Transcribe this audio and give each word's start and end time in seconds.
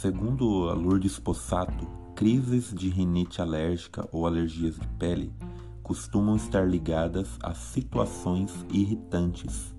Segundo 0.00 0.68
a 0.68 0.74
Lourdes 0.74 1.18
Possato, 1.18 1.86
crises 2.14 2.70
de 2.70 2.90
rinite 2.90 3.40
alérgica 3.40 4.06
ou 4.12 4.26
alergias 4.26 4.74
de 4.78 4.86
pele 4.98 5.32
costumam 5.82 6.36
estar 6.36 6.68
ligadas 6.68 7.38
a 7.42 7.54
situações 7.54 8.52
irritantes. 8.70 9.74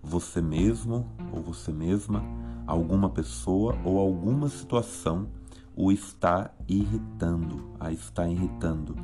Você 0.00 0.40
mesmo 0.40 1.04
ou 1.32 1.42
você 1.42 1.72
mesma, 1.72 2.22
alguma 2.64 3.10
pessoa 3.10 3.76
ou 3.84 3.98
alguma 3.98 4.48
situação 4.48 5.26
o 5.74 5.90
está 5.90 6.52
irritando, 6.68 7.72
a 7.80 7.90
está 7.90 8.28
irritando. 8.28 8.94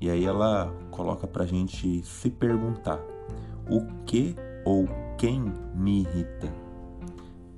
E 0.00 0.08
aí 0.08 0.24
ela 0.24 0.72
coloca 0.92 1.26
pra 1.26 1.46
gente 1.46 2.00
se 2.04 2.30
perguntar: 2.30 3.00
o 3.68 3.84
que 4.04 4.36
ou 4.64 4.86
quem 5.18 5.52
me 5.74 6.02
irrita? 6.02 6.63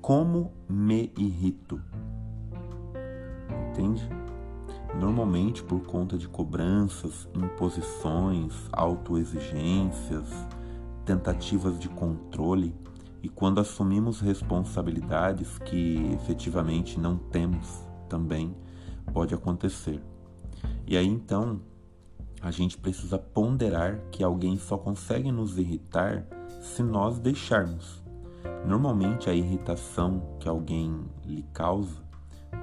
Como 0.06 0.52
me 0.68 1.12
irrito? 1.18 1.82
Entende? 3.70 4.08
Normalmente 4.94 5.64
por 5.64 5.80
conta 5.80 6.16
de 6.16 6.28
cobranças, 6.28 7.28
imposições, 7.34 8.54
autoexigências, 8.70 10.28
tentativas 11.04 11.76
de 11.80 11.88
controle 11.88 12.72
e 13.20 13.28
quando 13.28 13.58
assumimos 13.58 14.20
responsabilidades 14.20 15.58
que 15.58 15.96
efetivamente 16.12 17.00
não 17.00 17.16
temos 17.18 17.84
também 18.08 18.54
pode 19.12 19.34
acontecer. 19.34 20.00
E 20.86 20.96
aí 20.96 21.08
então 21.08 21.60
a 22.40 22.52
gente 22.52 22.78
precisa 22.78 23.18
ponderar 23.18 24.00
que 24.12 24.22
alguém 24.22 24.56
só 24.56 24.78
consegue 24.78 25.32
nos 25.32 25.58
irritar 25.58 26.24
se 26.60 26.80
nós 26.84 27.18
deixarmos. 27.18 28.05
Normalmente 28.66 29.30
a 29.30 29.34
irritação 29.34 30.36
que 30.40 30.48
alguém 30.48 31.04
lhe 31.24 31.42
causa 31.52 32.02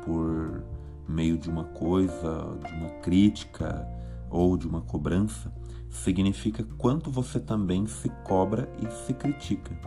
por 0.06 0.64
meio 1.08 1.38
de 1.38 1.50
uma 1.50 1.64
coisa, 1.66 2.58
de 2.66 2.74
uma 2.74 2.90
crítica 3.02 3.88
ou 4.30 4.58
de 4.58 4.68
uma 4.68 4.82
cobrança, 4.82 5.54
significa 5.90 6.64
quanto 6.78 7.12
você 7.12 7.40
também 7.40 7.86
se 7.86 8.10
cobra 8.24 8.68
e 8.82 8.92
se 9.06 9.14
critica. 9.14 9.78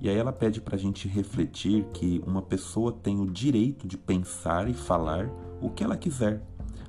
E 0.00 0.08
aí 0.08 0.16
ela 0.16 0.32
pede 0.32 0.60
para 0.60 0.76
a 0.76 0.78
gente 0.78 1.06
refletir 1.06 1.84
que 1.92 2.22
uma 2.26 2.40
pessoa 2.40 2.90
tem 2.90 3.20
o 3.20 3.26
direito 3.26 3.86
de 3.86 3.98
pensar 3.98 4.68
e 4.68 4.72
falar 4.72 5.30
o 5.60 5.68
que 5.68 5.84
ela 5.84 5.96
quiser. 5.96 6.42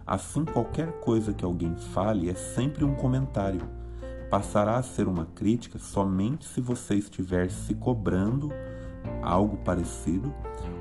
Assim, 0.08 0.46
qualquer 0.46 1.00
coisa 1.02 1.34
que 1.34 1.44
alguém 1.44 1.76
fale 1.76 2.30
é 2.30 2.34
sempre 2.34 2.86
um 2.86 2.96
comentário. 2.96 3.62
Passará 4.32 4.78
a 4.78 4.84
ser 4.84 5.10
uma 5.10 5.26
crítica 5.26 5.78
somente 5.78 6.46
se 6.46 6.62
você 6.62 6.96
estiver 6.96 7.52
se 7.52 7.76
cobrando 7.76 8.50
algo 9.22 9.58
parecido 9.58 10.34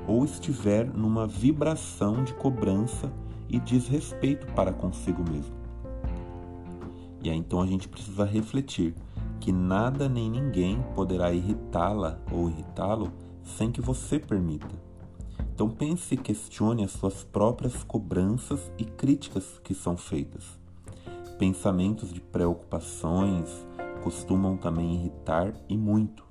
ou 0.07 0.23
estiver 0.23 0.85
numa 0.85 1.27
vibração 1.27 2.23
de 2.23 2.33
cobrança 2.33 3.11
e 3.49 3.59
desrespeito 3.59 4.47
para 4.53 4.71
consigo 4.71 5.21
mesmo. 5.29 5.53
E 7.21 7.29
aí 7.29 7.35
então 7.35 7.61
a 7.61 7.67
gente 7.67 7.89
precisa 7.89 8.23
refletir 8.23 8.95
que 9.41 9.51
nada 9.51 10.07
nem 10.07 10.31
ninguém 10.31 10.81
poderá 10.95 11.33
irritá-la 11.33 12.21
ou 12.31 12.49
irritá-lo 12.49 13.11
sem 13.43 13.69
que 13.69 13.81
você 13.81 14.17
permita. 14.17 14.81
Então 15.53 15.69
pense 15.69 16.13
e 16.15 16.17
questione 16.17 16.85
as 16.85 16.91
suas 16.91 17.25
próprias 17.25 17.83
cobranças 17.83 18.71
e 18.77 18.85
críticas 18.85 19.59
que 19.61 19.73
são 19.73 19.97
feitas. 19.97 20.60
Pensamentos 21.41 22.13
de 22.13 22.21
preocupações 22.21 23.49
costumam 24.03 24.55
também 24.57 24.93
irritar 24.93 25.51
e 25.67 25.75
muito. 25.75 26.23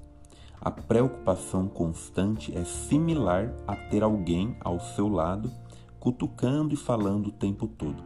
A 0.60 0.70
preocupação 0.70 1.66
constante 1.66 2.56
é 2.56 2.62
similar 2.62 3.52
a 3.66 3.74
ter 3.74 4.04
alguém 4.04 4.56
ao 4.60 4.78
seu 4.78 5.08
lado 5.08 5.50
cutucando 5.98 6.74
e 6.74 6.76
falando 6.76 7.26
o 7.26 7.32
tempo 7.32 7.66
todo. 7.66 8.00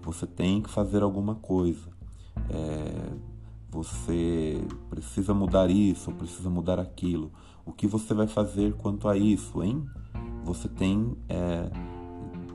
Você 0.00 0.26
tem 0.26 0.62
que 0.62 0.70
fazer 0.70 1.02
alguma 1.02 1.34
coisa. 1.34 1.90
É, 2.48 3.12
você 3.68 4.58
precisa 4.88 5.34
mudar 5.34 5.70
isso, 5.70 6.10
precisa 6.12 6.48
mudar 6.48 6.80
aquilo. 6.80 7.30
O 7.66 7.72
que 7.72 7.86
você 7.86 8.14
vai 8.14 8.28
fazer 8.28 8.72
quanto 8.76 9.08
a 9.08 9.14
isso, 9.18 9.62
hein? 9.62 9.84
Você 10.42 10.70
tem, 10.70 11.18
é, 11.28 11.68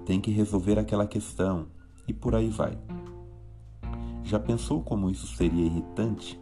tem 0.07 0.19
que 0.19 0.31
resolver 0.31 0.79
aquela 0.79 1.06
questão 1.06 1.67
e 2.07 2.13
por 2.13 2.34
aí 2.34 2.50
vai. 2.50 2.75
Já 4.31 4.40
pensou 4.40 4.81
como 4.81 5.09
isso 5.09 5.28
seria 5.36 5.66
irritante? 5.66 6.40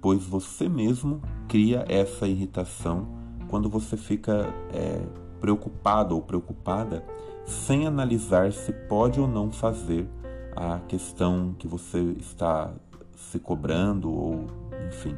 Pois 0.00 0.24
você 0.24 0.70
mesmo 0.70 1.20
cria 1.46 1.84
essa 1.86 2.26
irritação 2.26 3.06
quando 3.50 3.68
você 3.68 3.94
fica 3.94 4.48
é, 4.72 5.04
preocupado 5.38 6.14
ou 6.14 6.22
preocupada 6.22 7.04
sem 7.44 7.86
analisar 7.86 8.54
se 8.54 8.72
pode 8.72 9.20
ou 9.20 9.28
não 9.28 9.52
fazer 9.52 10.08
a 10.56 10.78
questão 10.88 11.54
que 11.58 11.68
você 11.68 12.00
está 12.18 12.72
se 13.14 13.38
cobrando 13.38 14.10
ou, 14.10 14.46
enfim, 14.88 15.14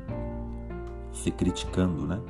se 1.13 1.31
criticando, 1.31 2.05
né? 2.05 2.21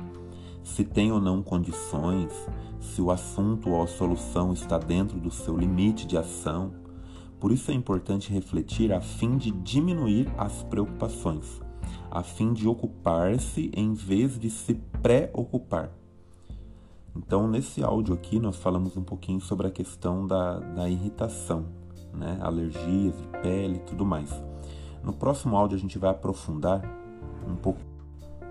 Se 0.63 0.83
tem 0.83 1.11
ou 1.11 1.19
não 1.19 1.41
condições, 1.41 2.31
se 2.79 3.01
o 3.01 3.09
assunto 3.09 3.71
ou 3.71 3.81
a 3.81 3.87
solução 3.87 4.53
está 4.53 4.77
dentro 4.77 5.19
do 5.19 5.31
seu 5.31 5.57
limite 5.57 6.05
de 6.05 6.15
ação. 6.15 6.85
Por 7.39 7.51
isso 7.51 7.69
é 7.69 7.73
importante 7.73 8.31
refletir 8.31 8.91
a 8.91 8.99
fim 8.99 9.37
de 9.37 9.51
diminuir 9.51 10.27
as 10.37 10.63
preocupações, 10.63 11.61
a 12.09 12.23
fim 12.23 12.51
de 12.51 12.67
ocupar-se 12.67 13.71
em 13.75 13.93
vez 13.93 14.39
de 14.39 14.49
se 14.49 14.73
preocupar. 15.01 15.91
Então, 17.15 17.47
nesse 17.47 17.83
áudio 17.83 18.13
aqui, 18.13 18.39
nós 18.39 18.57
falamos 18.57 18.95
um 18.95 19.03
pouquinho 19.03 19.39
sobre 19.39 19.67
a 19.67 19.71
questão 19.71 20.25
da, 20.25 20.59
da 20.59 20.89
irritação, 20.89 21.65
né? 22.13 22.37
alergias 22.41 23.17
de 23.17 23.27
pele 23.41 23.77
e 23.77 23.79
tudo 23.79 24.05
mais. 24.05 24.31
No 25.03 25.13
próximo 25.13 25.55
áudio 25.55 25.77
a 25.77 25.79
gente 25.79 25.97
vai 25.97 26.09
aprofundar 26.09 26.81
um, 27.47 27.55
pouco, 27.55 27.79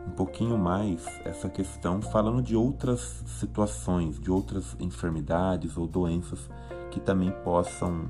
um 0.06 0.12
pouquinho 0.12 0.56
mais 0.56 1.04
essa 1.24 1.48
questão, 1.48 2.00
falando 2.00 2.40
de 2.40 2.56
outras 2.56 3.22
situações, 3.26 4.18
de 4.18 4.30
outras 4.30 4.76
enfermidades 4.80 5.76
ou 5.76 5.86
doenças 5.86 6.48
que 6.90 6.98
também 6.98 7.30
possam 7.44 8.08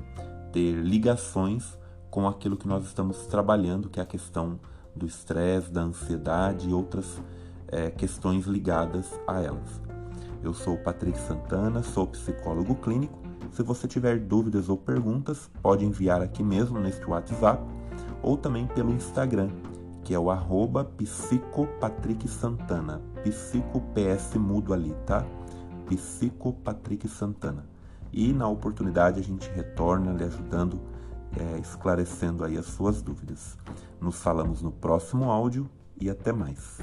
ter 0.51 0.73
ligações 0.73 1.77
com 2.09 2.27
aquilo 2.27 2.57
que 2.57 2.67
nós 2.67 2.85
estamos 2.85 3.27
trabalhando, 3.27 3.89
que 3.89 3.99
é 3.99 4.03
a 4.03 4.05
questão 4.05 4.59
do 4.95 5.05
estresse, 5.05 5.71
da 5.71 5.81
ansiedade 5.81 6.69
e 6.69 6.73
outras 6.73 7.21
é, 7.67 7.91
questões 7.91 8.45
ligadas 8.45 9.19
a 9.27 9.41
elas. 9.41 9.81
Eu 10.43 10.53
sou 10.53 10.75
o 10.75 10.77
Patrick 10.77 11.19
Santana, 11.19 11.81
sou 11.83 12.07
psicólogo 12.07 12.75
clínico. 12.75 13.19
Se 13.51 13.61
você 13.63 13.87
tiver 13.87 14.19
dúvidas 14.19 14.69
ou 14.69 14.77
perguntas, 14.77 15.49
pode 15.61 15.83
enviar 15.85 16.21
aqui 16.21 16.43
mesmo 16.43 16.79
neste 16.79 17.05
WhatsApp 17.05 17.61
ou 18.21 18.37
também 18.37 18.67
pelo 18.67 18.93
Instagram, 18.93 19.49
que 20.03 20.13
é 20.13 20.19
o 20.19 20.29
arroba 20.29 20.85
psicopatricksantana, 20.85 23.01
psico 23.23 23.81
PS 23.93 24.35
mudo 24.35 24.73
ali, 24.73 24.93
tá? 25.05 25.25
Psicopatricksantana. 25.87 27.65
E 28.11 28.33
na 28.33 28.47
oportunidade 28.47 29.19
a 29.19 29.23
gente 29.23 29.49
retorna 29.51 30.11
lhe 30.13 30.23
ajudando, 30.23 30.79
é, 31.37 31.59
esclarecendo 31.59 32.43
aí 32.43 32.57
as 32.57 32.65
suas 32.65 33.01
dúvidas. 33.01 33.57
Nos 33.99 34.21
falamos 34.21 34.61
no 34.61 34.71
próximo 34.71 35.31
áudio 35.31 35.69
e 35.99 36.09
até 36.09 36.31
mais. 36.31 36.79